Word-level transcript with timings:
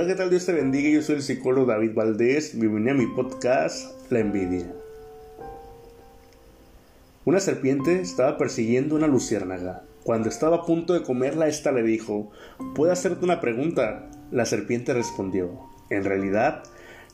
Hola, 0.00 0.08
¿qué 0.08 0.14
tal? 0.14 0.30
Dios 0.30 0.46
te 0.46 0.54
bendiga. 0.54 0.88
Yo 0.88 1.02
soy 1.02 1.16
el 1.16 1.22
psicólogo 1.22 1.66
David 1.66 1.92
Valdés. 1.92 2.58
Bienvenido 2.58 2.92
a 2.92 2.94
mi 2.94 3.06
podcast 3.06 4.10
La 4.10 4.20
envidia. 4.20 4.64
Una 7.26 7.38
serpiente 7.38 8.00
estaba 8.00 8.38
persiguiendo 8.38 8.94
una 8.94 9.06
luciérnaga. 9.06 9.82
Cuando 10.02 10.30
estaba 10.30 10.56
a 10.56 10.64
punto 10.64 10.94
de 10.94 11.02
comerla, 11.02 11.48
ésta 11.48 11.70
le 11.70 11.82
dijo: 11.82 12.30
¿Puedo 12.74 12.90
hacerte 12.90 13.26
una 13.26 13.42
pregunta? 13.42 14.08
La 14.30 14.46
serpiente 14.46 14.94
respondió: 14.94 15.50
En 15.90 16.04
realidad, 16.04 16.62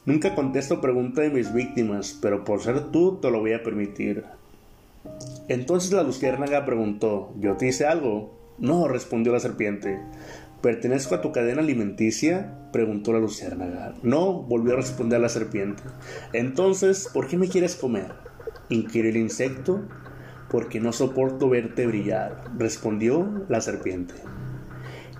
nunca 0.04 0.36
contesto 0.36 0.80
preguntas 0.80 1.24
de 1.24 1.30
mis 1.30 1.52
víctimas, 1.52 2.16
pero 2.22 2.44
por 2.44 2.62
ser 2.62 2.92
tú 2.92 3.18
te 3.20 3.32
lo 3.32 3.40
voy 3.40 3.54
a 3.54 3.64
permitir. 3.64 4.22
Entonces 5.48 5.90
la 5.90 6.04
luciérnaga 6.04 6.64
preguntó: 6.64 7.34
¿Yo 7.40 7.56
te 7.56 7.66
hice 7.66 7.84
algo? 7.84 8.32
No, 8.58 8.86
respondió 8.86 9.32
la 9.32 9.40
serpiente. 9.40 9.98
¿Pertenezco 10.62 11.14
a 11.14 11.20
tu 11.20 11.32
cadena 11.32 11.60
alimenticia? 11.60 12.54
preguntó 12.72 13.12
la 13.12 13.20
luciérnaga. 13.20 13.94
No, 14.02 14.42
volvió 14.42 14.72
a 14.72 14.76
responder 14.76 15.20
la 15.20 15.28
serpiente. 15.28 15.82
Entonces, 16.32 17.08
¿por 17.12 17.26
qué 17.26 17.36
me 17.36 17.48
quieres 17.48 17.76
comer? 17.76 18.12
inquirió 18.68 19.10
el 19.10 19.16
insecto. 19.16 19.82
Porque 20.50 20.80
no 20.80 20.92
soporto 20.92 21.48
verte 21.48 21.86
brillar, 21.86 22.44
respondió 22.56 23.44
la 23.48 23.60
serpiente. 23.60 24.14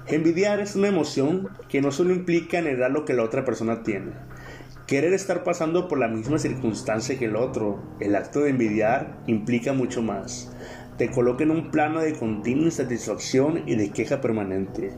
Envidiar 0.06 0.60
es 0.60 0.76
una 0.76 0.86
emoción 0.86 1.48
que 1.68 1.80
no 1.80 1.90
solo 1.90 2.14
implica 2.14 2.62
negar 2.62 2.92
lo 2.92 3.04
que 3.04 3.12
la 3.12 3.24
otra 3.24 3.44
persona 3.44 3.82
tiene. 3.82 4.12
Querer 4.86 5.12
estar 5.12 5.42
pasando 5.42 5.88
por 5.88 5.98
la 5.98 6.06
misma 6.06 6.38
circunstancia 6.38 7.18
que 7.18 7.24
el 7.24 7.34
otro, 7.34 7.82
el 7.98 8.14
acto 8.14 8.40
de 8.40 8.50
envidiar, 8.50 9.18
implica 9.26 9.72
mucho 9.72 10.02
más. 10.02 10.52
Te 10.96 11.10
coloca 11.10 11.42
en 11.42 11.50
un 11.50 11.72
plano 11.72 12.00
de 12.00 12.14
continua 12.14 12.66
insatisfacción 12.66 13.64
y 13.66 13.74
de 13.74 13.90
queja 13.90 14.20
permanente. 14.20 14.92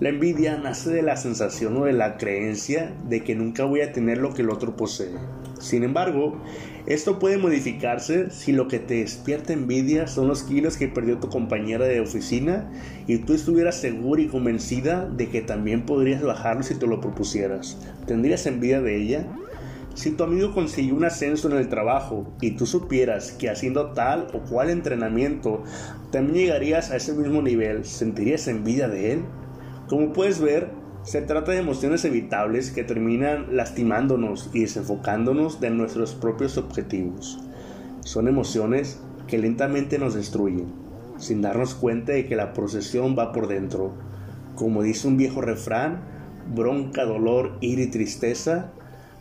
La 0.00 0.08
envidia 0.08 0.56
nace 0.56 0.90
de 0.90 1.02
la 1.02 1.16
sensación 1.16 1.76
o 1.76 1.84
de 1.84 1.92
la 1.92 2.16
creencia 2.16 2.92
de 3.08 3.22
que 3.22 3.36
nunca 3.36 3.64
voy 3.64 3.80
a 3.80 3.92
tener 3.92 4.18
lo 4.18 4.34
que 4.34 4.42
el 4.42 4.50
otro 4.50 4.74
posee. 4.74 5.12
Sin 5.60 5.84
embargo, 5.84 6.36
esto 6.86 7.20
puede 7.20 7.38
modificarse 7.38 8.28
si 8.30 8.50
lo 8.50 8.66
que 8.66 8.80
te 8.80 8.94
despierta 8.94 9.52
envidia 9.52 10.08
son 10.08 10.26
los 10.26 10.42
kilos 10.42 10.76
que 10.76 10.88
perdió 10.88 11.18
tu 11.18 11.28
compañera 11.28 11.84
de 11.84 12.00
oficina 12.00 12.72
y 13.06 13.18
tú 13.18 13.34
estuvieras 13.34 13.80
segura 13.80 14.20
y 14.20 14.26
convencida 14.26 15.08
de 15.08 15.28
que 15.30 15.42
también 15.42 15.86
podrías 15.86 16.22
bajarlo 16.22 16.64
si 16.64 16.74
te 16.74 16.88
lo 16.88 17.00
propusieras. 17.00 17.78
¿Tendrías 18.04 18.46
envidia 18.46 18.80
de 18.80 18.96
ella? 18.96 19.26
Si 19.94 20.10
tu 20.10 20.24
amigo 20.24 20.52
consiguió 20.52 20.96
un 20.96 21.04
ascenso 21.04 21.48
en 21.48 21.56
el 21.56 21.68
trabajo 21.68 22.34
y 22.40 22.56
tú 22.56 22.66
supieras 22.66 23.30
que 23.30 23.48
haciendo 23.48 23.92
tal 23.92 24.26
o 24.34 24.40
cual 24.40 24.70
entrenamiento 24.70 25.62
también 26.10 26.46
llegarías 26.46 26.90
a 26.90 26.96
ese 26.96 27.12
mismo 27.12 27.42
nivel, 27.42 27.84
¿sentirías 27.84 28.48
envidia 28.48 28.88
de 28.88 29.12
él? 29.12 29.24
Como 29.88 30.12
puedes 30.12 30.40
ver, 30.40 30.70
se 31.02 31.20
trata 31.20 31.52
de 31.52 31.58
emociones 31.58 32.04
evitables 32.06 32.70
que 32.70 32.84
terminan 32.84 33.54
lastimándonos 33.54 34.48
y 34.54 34.60
desenfocándonos 34.60 35.60
de 35.60 35.70
nuestros 35.70 36.14
propios 36.14 36.56
objetivos. 36.56 37.38
Son 38.00 38.26
emociones 38.26 39.00
que 39.26 39.38
lentamente 39.38 39.98
nos 39.98 40.14
destruyen, 40.14 40.72
sin 41.18 41.42
darnos 41.42 41.74
cuenta 41.74 42.12
de 42.12 42.26
que 42.26 42.36
la 42.36 42.54
procesión 42.54 43.14
va 43.18 43.32
por 43.32 43.48
dentro. 43.48 43.92
Como 44.54 44.82
dice 44.82 45.06
un 45.06 45.18
viejo 45.18 45.42
refrán, 45.42 46.00
bronca, 46.54 47.04
dolor, 47.04 47.58
ira 47.60 47.82
y 47.82 47.88
tristeza 47.88 48.72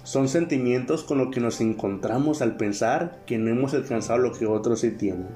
son 0.03 0.28
sentimientos 0.28 1.03
con 1.03 1.17
los 1.17 1.30
que 1.30 1.39
nos 1.39 1.61
encontramos 1.61 2.41
al 2.41 2.58
pensar 2.58 3.19
que 3.25 3.38
no 3.38 3.50
hemos 3.50 3.73
alcanzado 3.73 4.19
lo 4.19 4.34
que 4.34 4.45
otros 4.45 4.81
sí 4.81 4.91
tienen. 4.91 5.28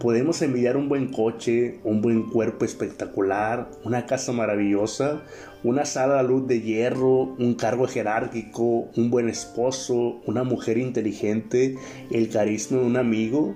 Podemos 0.00 0.42
envidiar 0.42 0.76
un 0.76 0.90
buen 0.90 1.10
coche, 1.10 1.80
un 1.82 2.02
buen 2.02 2.24
cuerpo 2.24 2.66
espectacular, 2.66 3.70
una 3.82 4.04
casa 4.04 4.30
maravillosa, 4.30 5.22
una 5.64 5.86
sala 5.86 6.18
de 6.18 6.28
luz 6.28 6.46
de 6.46 6.60
hierro, 6.60 7.34
un 7.38 7.54
cargo 7.54 7.86
jerárquico, 7.86 8.90
un 8.94 9.10
buen 9.10 9.30
esposo, 9.30 10.20
una 10.26 10.44
mujer 10.44 10.76
inteligente, 10.76 11.78
el 12.10 12.28
carisma 12.28 12.78
de 12.78 12.84
un 12.84 12.98
amigo. 12.98 13.54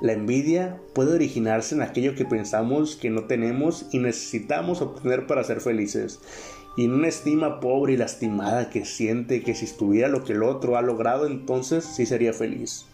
La 0.00 0.12
envidia 0.12 0.80
puede 0.94 1.14
originarse 1.14 1.74
en 1.74 1.82
aquello 1.82 2.14
que 2.14 2.24
pensamos 2.24 2.94
que 2.94 3.10
no 3.10 3.24
tenemos 3.24 3.86
y 3.90 3.98
necesitamos 3.98 4.80
obtener 4.80 5.26
para 5.26 5.42
ser 5.42 5.60
felices, 5.60 6.20
y 6.76 6.84
en 6.84 6.92
una 6.92 7.08
estima 7.08 7.58
pobre 7.58 7.94
y 7.94 7.96
lastimada 7.96 8.70
que 8.70 8.84
siente 8.84 9.42
que 9.42 9.56
si 9.56 9.64
estuviera 9.64 10.06
lo 10.06 10.22
que 10.22 10.34
el 10.34 10.44
otro 10.44 10.76
ha 10.76 10.82
logrado 10.82 11.26
entonces 11.26 11.84
sí 11.84 12.06
sería 12.06 12.32
feliz. 12.32 12.86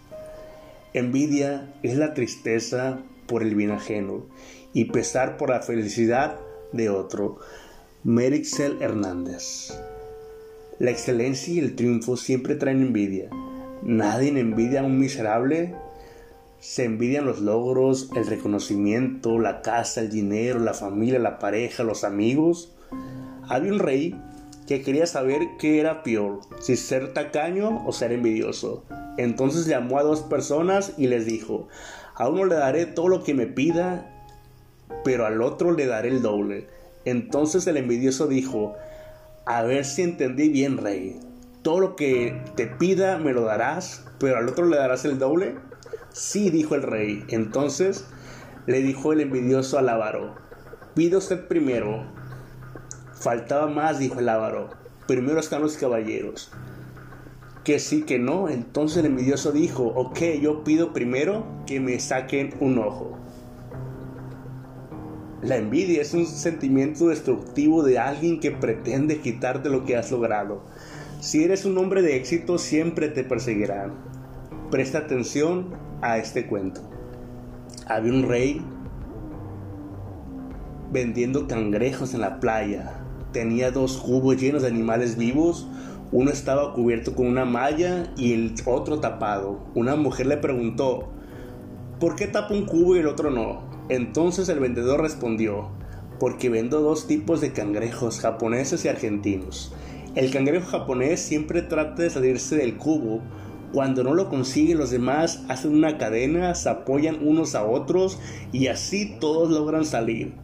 Envidia 0.94 1.72
es 1.82 1.96
la 1.96 2.12
tristeza 2.12 2.98
por 3.26 3.42
el 3.42 3.54
bien 3.54 3.70
ajeno 3.70 4.26
y 4.74 4.86
pesar 4.86 5.38
por 5.38 5.48
la 5.48 5.62
felicidad 5.62 6.36
de 6.72 6.90
otro. 6.90 7.38
Merixel 8.04 8.82
Hernández. 8.82 9.72
La 10.78 10.90
excelencia 10.90 11.54
y 11.54 11.60
el 11.60 11.76
triunfo 11.76 12.18
siempre 12.18 12.56
traen 12.56 12.82
envidia. 12.82 13.30
Nadie 13.82 14.38
envidia 14.38 14.80
a 14.80 14.84
un 14.84 14.98
miserable. 14.98 15.74
Se 16.60 16.84
envidian 16.84 17.24
los 17.24 17.40
logros, 17.40 18.10
el 18.14 18.26
reconocimiento, 18.26 19.38
la 19.38 19.62
casa, 19.62 20.02
el 20.02 20.10
dinero, 20.10 20.58
la 20.58 20.74
familia, 20.74 21.18
la 21.18 21.38
pareja, 21.38 21.84
los 21.84 22.04
amigos. 22.04 22.74
Había 23.48 23.72
un 23.72 23.78
rey 23.78 24.14
que 24.66 24.82
quería 24.82 25.06
saber 25.06 25.40
qué 25.58 25.80
era 25.80 26.02
peor, 26.02 26.40
si 26.60 26.76
ser 26.76 27.14
tacaño 27.14 27.82
o 27.86 27.92
ser 27.92 28.12
envidioso. 28.12 28.84
Entonces 29.18 29.66
llamó 29.66 29.98
a 29.98 30.02
dos 30.02 30.22
personas 30.22 30.94
y 30.96 31.06
les 31.06 31.26
dijo, 31.26 31.68
a 32.14 32.28
uno 32.28 32.44
le 32.44 32.54
daré 32.54 32.86
todo 32.86 33.08
lo 33.08 33.22
que 33.22 33.34
me 33.34 33.46
pida, 33.46 34.10
pero 35.04 35.26
al 35.26 35.42
otro 35.42 35.72
le 35.72 35.86
daré 35.86 36.08
el 36.08 36.22
doble. 36.22 36.66
Entonces 37.04 37.66
el 37.66 37.76
envidioso 37.76 38.26
dijo, 38.26 38.74
a 39.44 39.62
ver 39.62 39.84
si 39.84 40.02
entendí 40.02 40.48
bien, 40.48 40.78
rey. 40.78 41.20
Todo 41.62 41.80
lo 41.80 41.96
que 41.96 42.40
te 42.56 42.66
pida 42.66 43.18
me 43.18 43.32
lo 43.32 43.42
darás, 43.42 44.04
pero 44.18 44.38
al 44.38 44.48
otro 44.48 44.66
le 44.66 44.76
darás 44.76 45.04
el 45.04 45.18
doble. 45.18 45.56
Sí, 46.12 46.50
dijo 46.50 46.74
el 46.74 46.82
rey. 46.82 47.24
Entonces 47.28 48.06
le 48.66 48.80
dijo 48.80 49.12
el 49.12 49.20
envidioso 49.20 49.78
al 49.78 49.88
avaro, 49.88 50.34
pide 50.94 51.16
usted 51.16 51.46
primero. 51.48 52.04
Faltaba 53.14 53.66
más, 53.68 53.98
dijo 53.98 54.20
el 54.20 54.28
avaro. 54.28 54.70
Primero 55.06 55.38
están 55.38 55.62
los 55.62 55.76
caballeros 55.76 56.50
que 57.64 57.78
sí, 57.78 58.02
que 58.02 58.18
no. 58.18 58.48
Entonces 58.48 58.98
el 58.98 59.06
envidioso 59.06 59.52
dijo, 59.52 59.84
ok, 59.84 60.18
yo 60.40 60.64
pido 60.64 60.92
primero 60.92 61.44
que 61.66 61.80
me 61.80 61.98
saquen 62.00 62.54
un 62.60 62.78
ojo. 62.78 63.18
La 65.42 65.56
envidia 65.56 66.02
es 66.02 66.14
un 66.14 66.26
sentimiento 66.26 67.08
destructivo 67.08 67.82
de 67.82 67.98
alguien 67.98 68.38
que 68.38 68.52
pretende 68.52 69.18
quitarte 69.18 69.70
lo 69.70 69.84
que 69.84 69.96
has 69.96 70.10
logrado. 70.12 70.62
Si 71.20 71.42
eres 71.42 71.64
un 71.64 71.76
hombre 71.78 72.02
de 72.02 72.16
éxito, 72.16 72.58
siempre 72.58 73.08
te 73.08 73.24
perseguirán. 73.24 73.92
Presta 74.70 74.98
atención 74.98 75.70
a 76.00 76.18
este 76.18 76.46
cuento. 76.46 76.80
Había 77.86 78.12
un 78.12 78.28
rey 78.28 78.64
vendiendo 80.92 81.48
cangrejos 81.48 82.14
en 82.14 82.20
la 82.20 82.38
playa. 82.38 82.92
Tenía 83.32 83.70
dos 83.70 83.96
cubos 83.96 84.36
llenos 84.36 84.62
de 84.62 84.68
animales 84.68 85.16
vivos, 85.16 85.66
uno 86.12 86.30
estaba 86.30 86.74
cubierto 86.74 87.14
con 87.14 87.26
una 87.26 87.46
malla 87.46 88.12
y 88.18 88.34
el 88.34 88.54
otro 88.66 89.00
tapado. 89.00 89.60
Una 89.74 89.96
mujer 89.96 90.26
le 90.26 90.36
preguntó, 90.36 91.08
¿por 91.98 92.16
qué 92.16 92.26
tapa 92.26 92.52
un 92.52 92.66
cubo 92.66 92.94
y 92.94 92.98
el 92.98 93.06
otro 93.06 93.30
no? 93.30 93.62
Entonces 93.88 94.48
el 94.50 94.60
vendedor 94.60 95.00
respondió, 95.00 95.70
porque 96.20 96.50
vendo 96.50 96.82
dos 96.82 97.06
tipos 97.06 97.40
de 97.40 97.52
cangrejos, 97.52 98.20
japoneses 98.20 98.84
y 98.84 98.88
argentinos. 98.88 99.72
El 100.14 100.30
cangrejo 100.30 100.70
japonés 100.70 101.20
siempre 101.20 101.62
trata 101.62 102.02
de 102.02 102.10
salirse 102.10 102.56
del 102.56 102.76
cubo. 102.76 103.22
Cuando 103.72 104.04
no 104.04 104.12
lo 104.12 104.28
consigue 104.28 104.74
los 104.74 104.90
demás 104.90 105.42
hacen 105.48 105.74
una 105.74 105.96
cadena, 105.96 106.54
se 106.54 106.68
apoyan 106.68 107.26
unos 107.26 107.54
a 107.54 107.64
otros 107.64 108.18
y 108.52 108.66
así 108.66 109.16
todos 109.18 109.50
logran 109.50 109.86
salir. 109.86 110.34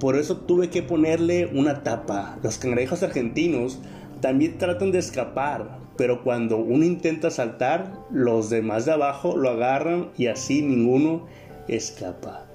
Por 0.00 0.16
eso 0.16 0.38
tuve 0.38 0.70
que 0.70 0.82
ponerle 0.82 1.50
una 1.54 1.82
tapa. 1.82 2.38
Los 2.42 2.56
cangrejos 2.56 3.02
argentinos 3.02 3.78
también 4.22 4.56
tratan 4.56 4.92
de 4.92 5.00
escapar, 5.00 5.80
pero 5.96 6.22
cuando 6.22 6.56
uno 6.56 6.84
intenta 6.84 7.30
saltar, 7.30 7.92
los 8.12 8.50
demás 8.50 8.86
de 8.86 8.92
abajo 8.92 9.36
lo 9.36 9.50
agarran 9.50 10.10
y 10.16 10.28
así 10.28 10.62
ninguno 10.62 11.26
escapa. 11.66 12.46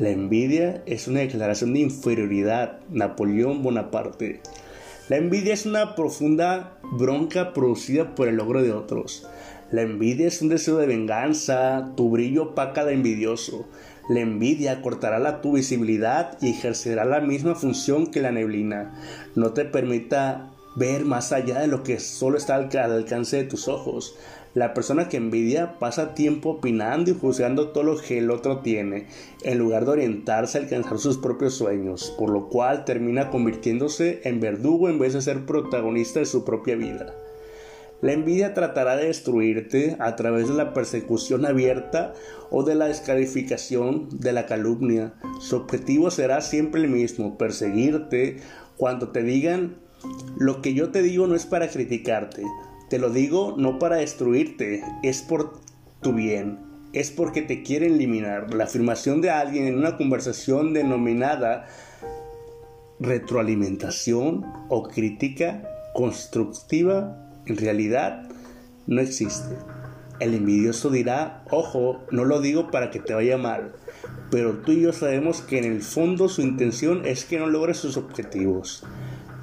La 0.00 0.10
envidia 0.10 0.82
es 0.86 1.06
una 1.06 1.20
declaración 1.20 1.72
de 1.72 1.80
inferioridad. 1.80 2.80
Napoleón 2.90 3.62
Bonaparte. 3.62 4.40
La 5.08 5.16
envidia 5.16 5.54
es 5.54 5.66
una 5.66 5.94
profunda 5.94 6.78
bronca 6.82 7.52
producida 7.52 8.16
por 8.16 8.26
el 8.26 8.36
logro 8.36 8.62
de 8.62 8.72
otros. 8.72 9.24
La 9.70 9.82
envidia 9.82 10.26
es 10.26 10.42
un 10.42 10.48
deseo 10.48 10.78
de 10.78 10.86
venganza, 10.86 11.92
tu 11.96 12.10
brillo 12.10 12.42
opaca 12.42 12.84
de 12.84 12.94
envidioso. 12.94 13.68
La 14.08 14.20
envidia 14.20 14.82
cortará 14.82 15.20
la 15.20 15.40
tu 15.40 15.52
visibilidad 15.52 16.36
y 16.42 16.50
ejercerá 16.50 17.04
la 17.04 17.20
misma 17.20 17.54
función 17.54 18.08
que 18.08 18.20
la 18.20 18.32
neblina. 18.32 19.00
No 19.36 19.52
te 19.52 19.64
permita 19.64 20.50
ver 20.76 21.04
más 21.04 21.32
allá 21.32 21.60
de 21.60 21.66
lo 21.66 21.82
que 21.82 22.00
solo 22.00 22.36
está 22.36 22.56
al 22.56 22.70
alcance 22.74 23.36
de 23.36 23.44
tus 23.44 23.68
ojos. 23.68 24.16
La 24.54 24.72
persona 24.72 25.08
que 25.08 25.16
envidia 25.16 25.80
pasa 25.80 26.14
tiempo 26.14 26.50
opinando 26.50 27.10
y 27.10 27.18
juzgando 27.18 27.70
todo 27.70 27.82
lo 27.82 28.00
que 28.00 28.18
el 28.18 28.30
otro 28.30 28.60
tiene, 28.60 29.08
en 29.42 29.58
lugar 29.58 29.84
de 29.84 29.90
orientarse 29.90 30.58
a 30.58 30.60
alcanzar 30.60 30.98
sus 30.98 31.18
propios 31.18 31.54
sueños, 31.54 32.14
por 32.16 32.30
lo 32.30 32.48
cual 32.48 32.84
termina 32.84 33.30
convirtiéndose 33.30 34.20
en 34.22 34.38
verdugo 34.38 34.88
en 34.88 35.00
vez 35.00 35.12
de 35.12 35.22
ser 35.22 35.44
protagonista 35.44 36.20
de 36.20 36.26
su 36.26 36.44
propia 36.44 36.76
vida. 36.76 37.14
La 38.00 38.12
envidia 38.12 38.54
tratará 38.54 38.96
de 38.96 39.06
destruirte 39.06 39.96
a 39.98 40.14
través 40.14 40.46
de 40.48 40.54
la 40.54 40.74
persecución 40.74 41.46
abierta 41.46 42.12
o 42.50 42.62
de 42.62 42.74
la 42.74 42.86
descalificación 42.86 44.08
de 44.10 44.32
la 44.32 44.46
calumnia. 44.46 45.14
Su 45.40 45.56
objetivo 45.56 46.10
será 46.10 46.42
siempre 46.42 46.82
el 46.82 46.90
mismo, 46.90 47.38
perseguirte 47.38 48.36
cuando 48.76 49.08
te 49.08 49.22
digan 49.22 49.83
lo 50.36 50.62
que 50.62 50.74
yo 50.74 50.90
te 50.90 51.02
digo 51.02 51.26
no 51.26 51.34
es 51.34 51.46
para 51.46 51.68
criticarte, 51.68 52.42
te 52.88 52.98
lo 52.98 53.10
digo 53.10 53.54
no 53.56 53.78
para 53.78 53.96
destruirte, 53.96 54.82
es 55.02 55.22
por 55.22 55.58
tu 56.00 56.12
bien, 56.12 56.58
es 56.92 57.10
porque 57.10 57.42
te 57.42 57.62
quieren 57.62 57.94
eliminar. 57.94 58.54
La 58.54 58.64
afirmación 58.64 59.20
de 59.20 59.30
alguien 59.30 59.66
en 59.66 59.76
una 59.76 59.96
conversación 59.96 60.72
denominada 60.72 61.66
retroalimentación 63.00 64.44
o 64.68 64.84
crítica 64.84 65.68
constructiva 65.94 67.16
en 67.46 67.56
realidad 67.56 68.28
no 68.86 69.00
existe. 69.00 69.56
El 70.20 70.34
envidioso 70.34 70.90
dirá, 70.90 71.42
ojo, 71.50 72.04
no 72.10 72.24
lo 72.24 72.40
digo 72.40 72.70
para 72.70 72.90
que 72.90 73.00
te 73.00 73.14
vaya 73.14 73.36
mal, 73.36 73.72
pero 74.30 74.58
tú 74.58 74.72
y 74.72 74.82
yo 74.82 74.92
sabemos 74.92 75.40
que 75.40 75.58
en 75.58 75.64
el 75.64 75.82
fondo 75.82 76.28
su 76.28 76.42
intención 76.42 77.04
es 77.04 77.24
que 77.24 77.38
no 77.38 77.46
logres 77.46 77.78
sus 77.78 77.96
objetivos. 77.96 78.84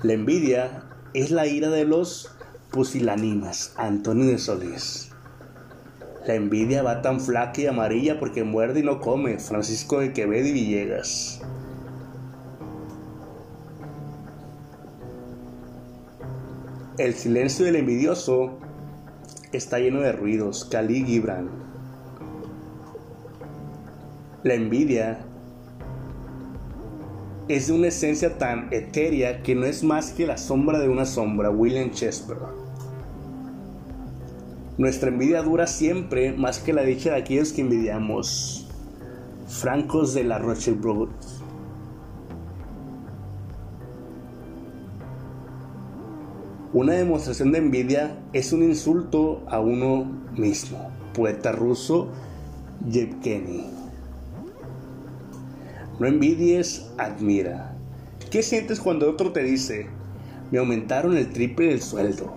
La 0.03 0.13
envidia 0.13 0.83
es 1.13 1.29
la 1.29 1.45
ira 1.45 1.69
de 1.69 1.85
los 1.85 2.31
pusilánimas, 2.71 3.75
Antonio 3.77 4.25
de 4.25 4.39
Solís. 4.39 5.11
La 6.25 6.33
envidia 6.33 6.81
va 6.81 7.03
tan 7.03 7.19
flaca 7.19 7.61
y 7.61 7.67
amarilla 7.67 8.19
porque 8.19 8.43
muerde 8.43 8.79
y 8.79 8.83
no 8.83 8.99
come, 8.99 9.37
Francisco 9.37 9.99
de 9.99 10.11
Quevedo 10.11 10.47
y 10.47 10.53
Villegas. 10.53 11.39
El 16.97 17.13
silencio 17.13 17.65
del 17.65 17.75
envidioso 17.75 18.57
está 19.51 19.77
lleno 19.77 20.01
de 20.01 20.13
ruidos, 20.13 20.65
Cali 20.65 21.05
Gibran. 21.05 21.47
La 24.41 24.55
envidia 24.55 25.19
es 27.55 27.67
de 27.67 27.73
una 27.73 27.87
esencia 27.87 28.37
tan 28.37 28.69
etérea 28.71 29.43
que 29.43 29.55
no 29.55 29.65
es 29.65 29.83
más 29.83 30.11
que 30.11 30.25
la 30.25 30.37
sombra 30.37 30.79
de 30.79 30.87
una 30.87 31.05
sombra, 31.05 31.49
William 31.49 31.89
Shakespeare. 31.89 32.39
Nuestra 34.77 35.09
envidia 35.09 35.41
dura 35.41 35.67
siempre 35.67 36.31
más 36.31 36.59
que 36.59 36.71
la 36.71 36.83
dicha 36.83 37.11
de 37.11 37.17
aquellos 37.17 37.51
que 37.51 37.61
envidiamos. 37.61 38.69
Francos 39.47 40.13
de 40.13 40.23
la 40.23 40.39
Rochelle 40.39 40.79
Una 46.73 46.93
demostración 46.93 47.51
de 47.51 47.57
envidia 47.57 48.17
es 48.31 48.53
un 48.53 48.63
insulto 48.63 49.43
a 49.47 49.59
uno 49.59 50.05
mismo. 50.37 50.89
Poeta 51.13 51.51
ruso 51.51 52.07
Yevgeny. 52.89 53.80
No 56.01 56.07
envidies, 56.07 56.89
admira. 56.97 57.77
¿Qué 58.31 58.41
sientes 58.41 58.79
cuando 58.79 59.07
otro 59.07 59.33
te 59.33 59.43
dice, 59.43 59.85
me 60.49 60.57
aumentaron 60.57 61.15
el 61.15 61.31
triple 61.31 61.67
del 61.67 61.79
sueldo? 61.83 62.33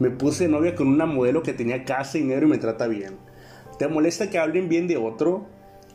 Me 0.00 0.10
puse 0.10 0.48
novia 0.48 0.74
con 0.74 0.88
una 0.88 1.06
modelo 1.06 1.44
que 1.44 1.52
tenía 1.52 1.84
casa, 1.84 2.18
y 2.18 2.22
dinero 2.22 2.48
y 2.48 2.50
me 2.50 2.58
trata 2.58 2.88
bien. 2.88 3.14
¿Te 3.78 3.86
molesta 3.86 4.28
que 4.28 4.40
hablen 4.40 4.68
bien 4.68 4.88
de 4.88 4.96
otro? 4.96 5.46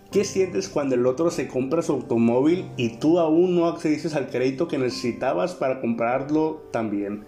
¿Qué 0.09 0.23
sientes 0.23 0.69
cuando 0.69 0.95
el 0.95 1.05
otro 1.05 1.31
se 1.31 1.49
compra 1.49 1.81
su 1.81 1.91
automóvil 1.91 2.71
y 2.77 2.97
tú 2.97 3.19
aún 3.19 3.57
no 3.57 3.67
accediste 3.67 4.07
al 4.17 4.29
crédito 4.29 4.69
que 4.69 4.77
necesitabas 4.77 5.53
para 5.53 5.81
comprarlo 5.81 6.63
también? 6.71 7.25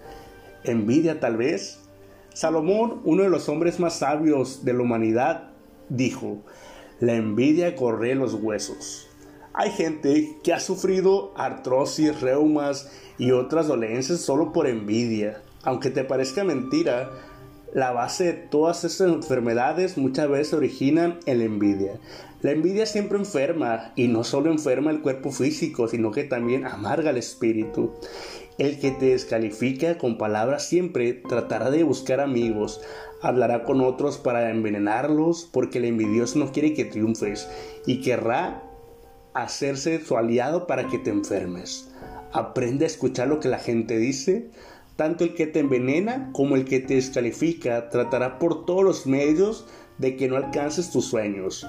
¿Envidia 0.62 1.20
tal 1.20 1.36
vez? 1.36 1.82
Salomón, 2.32 3.02
uno 3.04 3.22
de 3.22 3.28
los 3.28 3.50
hombres 3.50 3.78
más 3.78 3.98
sabios 3.98 4.64
de 4.64 4.72
la 4.72 4.80
humanidad, 4.80 5.50
dijo, 5.90 6.38
la 7.00 7.16
envidia 7.16 7.76
corre 7.76 8.14
los 8.14 8.32
huesos. 8.32 9.10
Hay 9.56 9.70
gente 9.70 10.36
que 10.42 10.52
ha 10.52 10.58
sufrido 10.58 11.32
artrosis, 11.36 12.20
reumas 12.20 12.90
y 13.18 13.30
otras 13.30 13.68
dolencias 13.68 14.18
solo 14.18 14.52
por 14.52 14.66
envidia. 14.66 15.42
Aunque 15.62 15.90
te 15.90 16.02
parezca 16.02 16.42
mentira, 16.42 17.10
la 17.72 17.92
base 17.92 18.24
de 18.24 18.32
todas 18.32 18.82
estas 18.82 19.08
enfermedades 19.08 19.96
muchas 19.96 20.28
veces 20.28 20.54
originan 20.54 21.20
en 21.26 21.38
la 21.38 21.44
envidia. 21.44 21.92
La 22.42 22.50
envidia 22.50 22.84
siempre 22.84 23.16
enferma 23.16 23.92
y 23.94 24.08
no 24.08 24.24
solo 24.24 24.50
enferma 24.50 24.90
el 24.90 25.02
cuerpo 25.02 25.30
físico, 25.30 25.86
sino 25.86 26.10
que 26.10 26.24
también 26.24 26.66
amarga 26.66 27.10
el 27.10 27.16
espíritu. 27.16 27.92
El 28.58 28.80
que 28.80 28.90
te 28.90 29.06
descalifica 29.06 29.98
con 29.98 30.18
palabras 30.18 30.66
siempre 30.68 31.12
tratará 31.14 31.70
de 31.70 31.84
buscar 31.84 32.18
amigos, 32.18 32.80
hablará 33.22 33.62
con 33.62 33.80
otros 33.80 34.18
para 34.18 34.50
envenenarlos 34.50 35.48
porque 35.50 35.78
el 35.78 35.84
envidioso 35.84 36.40
no 36.40 36.50
quiere 36.50 36.74
que 36.74 36.84
triunfes 36.84 37.48
y 37.86 38.00
querrá 38.00 38.63
hacerse 39.34 40.00
su 40.04 40.16
aliado 40.16 40.66
para 40.66 40.88
que 40.88 40.98
te 40.98 41.10
enfermes. 41.10 41.90
Aprende 42.32 42.84
a 42.84 42.88
escuchar 42.88 43.28
lo 43.28 43.40
que 43.40 43.48
la 43.48 43.58
gente 43.58 43.98
dice, 43.98 44.48
tanto 44.96 45.24
el 45.24 45.34
que 45.34 45.46
te 45.46 45.60
envenena 45.60 46.30
como 46.32 46.56
el 46.56 46.64
que 46.64 46.80
te 46.80 46.94
descalifica 46.94 47.88
tratará 47.90 48.38
por 48.38 48.64
todos 48.64 48.84
los 48.84 49.06
medios 49.06 49.66
de 49.98 50.16
que 50.16 50.28
no 50.28 50.36
alcances 50.36 50.90
tus 50.90 51.06
sueños. 51.06 51.66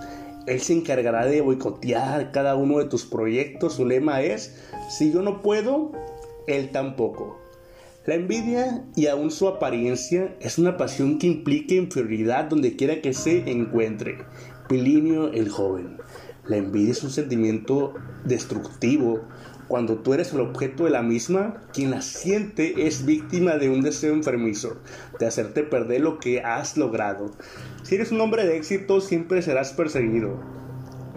Él 0.48 0.62
se 0.62 0.74
encargará 0.74 1.26
de 1.26 1.42
boicotear 1.42 2.32
cada 2.32 2.56
uno 2.56 2.78
de 2.78 2.86
tus 2.86 3.06
proyectos. 3.06 3.74
Su 3.74 3.86
lema 3.86 4.22
es, 4.22 4.56
si 4.90 5.12
yo 5.12 5.24
no 5.24 5.42
puedo, 5.42 5.92
él 6.46 6.72
tampoco. 6.72 7.40
La 8.06 8.14
envidia 8.14 8.86
y 8.96 9.08
aún 9.08 9.32
su 9.32 9.48
apariencia 9.48 10.36
es 10.40 10.60
una 10.60 10.78
pasión 10.78 11.18
que 11.18 11.26
implica 11.26 11.74
inferioridad 11.74 12.46
donde 12.46 12.76
quiera 12.76 13.02
que 13.02 13.16
se 13.16 13.50
encuentre. 13.50 14.20
Pilinio 14.70 15.32
el 15.34 15.50
joven. 15.50 15.98
La 16.48 16.58
envidia 16.58 16.92
es 16.92 17.04
un 17.04 17.10
sentimiento 17.10 17.94
destructivo, 18.24 19.22
cuando 19.68 19.96
tú 19.96 20.14
eres 20.14 20.32
el 20.32 20.42
objeto 20.42 20.84
de 20.84 20.92
la 20.92 21.02
misma, 21.02 21.64
quien 21.74 21.90
la 21.90 22.02
siente 22.02 22.86
es 22.86 23.04
víctima 23.04 23.58
de 23.58 23.70
un 23.70 23.82
deseo 23.82 24.14
enfermizo, 24.14 24.78
de 25.20 25.26
hacerte 25.26 25.64
perder 25.64 26.02
lo 26.02 26.20
que 26.20 26.42
has 26.42 26.78
logrado. 26.78 27.32
Si 27.82 27.96
eres 27.96 28.12
un 28.12 28.22
hombre 28.22 28.46
de 28.46 28.58
éxito, 28.58 29.02
siempre 29.02 29.42
serás 29.42 29.74
perseguido. 29.74 30.40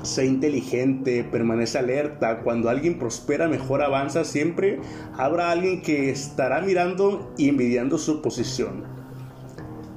Sé 0.02 0.24
inteligente, 0.24 1.24
permanece 1.24 1.76
alerta. 1.76 2.40
Cuando 2.40 2.70
alguien 2.70 2.98
prospera, 2.98 3.48
mejor 3.48 3.82
avanza. 3.82 4.24
Siempre 4.24 4.80
habrá 5.16 5.50
alguien 5.50 5.82
que 5.82 6.10
estará 6.10 6.60
mirando 6.62 7.34
y 7.36 7.48
envidiando 7.48 7.98
su 7.98 8.22
posición. 8.22 8.84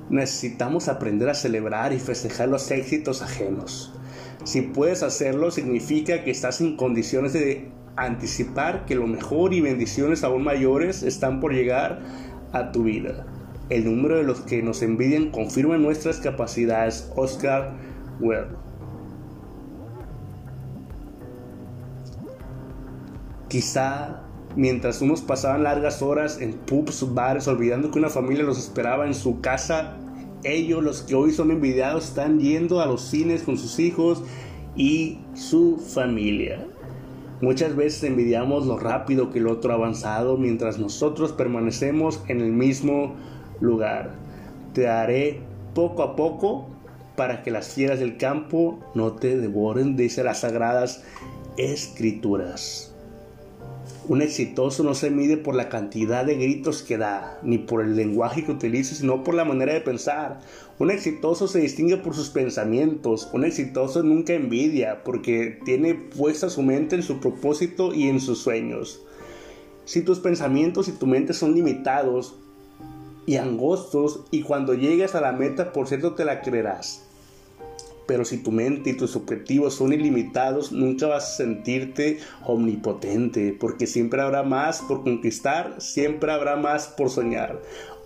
Necesitamos 0.09 0.89
aprender 0.89 1.29
a 1.29 1.35
celebrar 1.35 1.93
y 1.93 1.99
festejar 1.99 2.49
los 2.49 2.69
éxitos 2.71 3.21
ajenos. 3.21 3.93
Si 4.43 4.61
puedes 4.61 5.03
hacerlo, 5.03 5.51
significa 5.51 6.23
que 6.23 6.31
estás 6.31 6.61
en 6.61 6.75
condiciones 6.75 7.33
de 7.33 7.71
anticipar 7.95 8.85
que 8.85 8.95
lo 8.95 9.05
mejor 9.07 9.53
y 9.53 9.61
bendiciones 9.61 10.23
aún 10.23 10.43
mayores 10.43 11.03
están 11.03 11.39
por 11.39 11.53
llegar 11.53 12.01
a 12.51 12.71
tu 12.71 12.83
vida. 12.83 13.25
El 13.69 13.85
número 13.85 14.17
de 14.17 14.23
los 14.23 14.41
que 14.41 14.61
nos 14.61 14.81
envidian 14.81 15.31
confirma 15.31 15.77
nuestras 15.77 16.17
capacidades. 16.17 17.11
Oscar 17.15 17.73
Wilde. 18.19 18.55
Quizá 23.47 24.23
mientras 24.55 25.01
unos 25.01 25.21
pasaban 25.21 25.63
largas 25.63 26.01
horas 26.01 26.39
en 26.41 26.53
pubs, 26.53 27.13
bares, 27.13 27.47
olvidando 27.47 27.91
que 27.91 27.99
una 27.99 28.09
familia 28.09 28.43
los 28.43 28.57
esperaba 28.57 29.05
en 29.05 29.13
su 29.13 29.41
casa, 29.41 29.97
ellos, 30.43 30.83
los 30.83 31.01
que 31.01 31.15
hoy 31.15 31.31
son 31.31 31.51
envidiados, 31.51 32.09
están 32.09 32.39
yendo 32.39 32.81
a 32.81 32.85
los 32.85 33.01
cines 33.01 33.43
con 33.43 33.57
sus 33.57 33.79
hijos 33.79 34.23
y 34.75 35.19
su 35.33 35.77
familia. 35.77 36.65
Muchas 37.41 37.75
veces 37.75 38.03
envidiamos 38.03 38.67
lo 38.67 38.77
rápido 38.77 39.31
que 39.31 39.39
el 39.39 39.47
otro 39.47 39.71
ha 39.71 39.75
avanzado 39.75 40.37
mientras 40.37 40.77
nosotros 40.77 41.31
permanecemos 41.31 42.21
en 42.27 42.39
el 42.39 42.51
mismo 42.51 43.15
lugar. 43.59 44.11
Te 44.73 44.81
daré 44.83 45.41
poco 45.73 46.03
a 46.03 46.15
poco 46.15 46.67
para 47.15 47.41
que 47.41 47.51
las 47.51 47.73
fieras 47.73 47.99
del 47.99 48.17
campo 48.17 48.79
no 48.93 49.13
te 49.13 49.37
devoren, 49.37 49.95
dice 49.95 50.23
las 50.23 50.41
sagradas 50.41 51.03
escrituras. 51.57 52.90
Un 54.07 54.21
exitoso 54.21 54.83
no 54.83 54.95
se 54.95 55.11
mide 55.11 55.37
por 55.37 55.55
la 55.55 55.69
cantidad 55.69 56.25
de 56.25 56.35
gritos 56.35 56.81
que 56.81 56.97
da, 56.97 57.39
ni 57.43 57.59
por 57.59 57.81
el 57.81 57.95
lenguaje 57.95 58.43
que 58.43 58.51
utiliza, 58.51 58.95
sino 58.95 59.23
por 59.23 59.35
la 59.35 59.45
manera 59.45 59.73
de 59.73 59.81
pensar. 59.81 60.39
Un 60.79 60.89
exitoso 60.89 61.47
se 61.47 61.59
distingue 61.59 61.97
por 61.97 62.15
sus 62.15 62.29
pensamientos. 62.29 63.29
Un 63.31 63.45
exitoso 63.45 64.01
nunca 64.01 64.33
envidia, 64.33 65.03
porque 65.03 65.59
tiene 65.65 65.93
puesta 65.93 66.49
su 66.49 66.63
mente 66.63 66.95
en 66.95 67.03
su 67.03 67.19
propósito 67.19 67.93
y 67.93 68.07
en 68.07 68.19
sus 68.19 68.39
sueños. 68.39 69.01
Si 69.85 70.01
tus 70.01 70.19
pensamientos 70.19 70.87
y 70.87 70.93
tu 70.93 71.05
mente 71.05 71.33
son 71.33 71.53
limitados, 71.53 72.35
y 73.25 73.37
angostos 73.37 74.21
y 74.31 74.41
cuando 74.41 74.73
llegues 74.73 75.15
a 75.15 75.21
la 75.21 75.31
meta, 75.31 75.71
por 75.73 75.87
cierto, 75.87 76.13
te 76.15 76.25
la 76.25 76.41
creerás. 76.41 77.05
Pero 78.07 78.25
si 78.25 78.37
tu 78.37 78.51
mente 78.51 78.91
y 78.91 78.97
tus 78.97 79.15
objetivos 79.15 79.75
son 79.75 79.93
ilimitados, 79.93 80.71
nunca 80.71 81.07
vas 81.07 81.23
a 81.23 81.37
sentirte 81.37 82.19
omnipotente, 82.45 83.55
porque 83.59 83.87
siempre 83.87 84.21
habrá 84.21 84.43
más 84.43 84.81
por 84.81 85.03
conquistar, 85.03 85.75
siempre 85.79 86.31
habrá 86.31 86.55
más 86.55 86.87
por 86.87 87.09
soñar. 87.09 87.61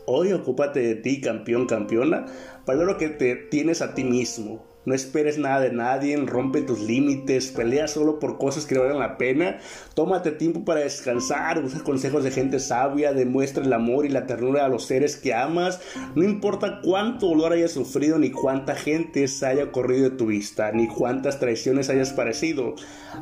Hoy 0.06 0.34
ocúpate 0.34 0.82
de 0.82 0.96
ti, 0.96 1.22
campeón, 1.22 1.66
campeona, 1.66 2.26
para 2.66 2.84
lo 2.84 2.98
que 2.98 3.10
te 3.10 3.36
tienes 3.36 3.82
a 3.82 3.96
ti 3.96 4.04
mismo, 4.04 4.64
no 4.86 4.94
esperes 4.94 5.38
nada 5.38 5.62
de 5.62 5.72
nadie, 5.72 6.16
rompe 6.18 6.62
tus 6.62 6.80
límites, 6.80 7.48
pelea 7.48 7.88
solo 7.88 8.20
por 8.20 8.38
cosas 8.38 8.66
que 8.66 8.78
valgan 8.78 9.00
la 9.00 9.18
pena. 9.18 9.60
Tómate 9.96 10.32
tiempo 10.32 10.64
para 10.64 10.82
descansar, 10.82 11.64
usa 11.64 11.84
consejos 11.84 12.24
de 12.24 12.32
gente 12.32 12.60
sabia, 12.60 13.14
demuestra 13.14 13.64
el 13.64 13.74
amor 13.74 14.06
y 14.06 14.10
la 14.10 14.28
ternura 14.28 14.66
a 14.66 14.70
los 14.70 14.86
seres 14.86 15.16
que 15.18 15.34
amas. 15.34 15.82
No 16.14 16.24
importa 16.24 16.82
cuánto 16.84 17.28
dolor 17.28 17.54
hayas 17.54 17.72
sufrido, 17.72 18.20
ni 18.20 18.32
cuánta 18.32 18.76
gente 18.76 19.28
se 19.28 19.46
haya 19.48 19.72
corrido 19.72 20.10
de 20.12 20.18
tu 20.18 20.28
vista, 20.28 20.72
ni 20.72 20.88
cuántas 20.88 21.40
traiciones 21.40 21.90
hayas 21.90 22.14
parecido. 22.14 22.76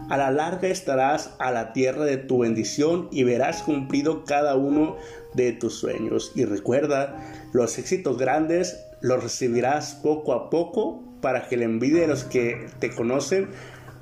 A 0.10 0.18
la 0.18 0.32
larga 0.32 0.68
estarás 0.68 1.36
a 1.40 1.52
la 1.52 1.72
tierra 1.72 2.04
de 2.04 2.18
tu 2.18 2.40
bendición 2.40 3.08
y 3.12 3.24
verás 3.24 3.64
cumplido 3.64 4.26
cada 4.26 4.56
uno 4.56 4.98
de 5.34 5.54
tus 5.54 5.76
sueños. 5.76 6.32
Y 6.36 6.46
recuerda, 6.46 7.16
los 7.54 7.78
éxitos 7.78 8.18
grandes 8.18 8.78
los 9.04 9.22
recibirás 9.22 9.96
poco 10.02 10.34
a 10.34 10.50
poco 10.50 11.04
para 11.22 11.48
que 11.48 11.58
la 11.58 11.66
envidia 11.66 12.02
de 12.02 12.08
los 12.08 12.24
que 12.24 12.68
te 12.80 12.90
conocen 12.90 13.50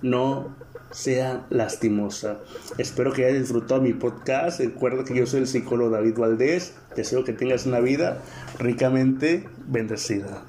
no 0.01 0.55
sea 0.91 1.47
lastimosa. 1.49 2.39
Espero 2.77 3.11
que 3.11 3.25
hayas 3.25 3.39
disfrutado 3.39 3.81
mi 3.81 3.93
podcast. 3.93 4.59
Recuerda 4.59 5.03
que 5.03 5.15
yo 5.15 5.25
soy 5.25 5.41
el 5.41 5.47
psicólogo 5.47 5.89
David 5.89 6.17
Valdés. 6.17 6.75
Deseo 6.95 7.23
que 7.23 7.33
tengas 7.33 7.65
una 7.65 7.79
vida 7.79 8.21
ricamente 8.59 9.49
bendecida. 9.67 10.43